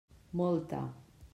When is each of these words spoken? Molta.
Molta. 0.39 0.81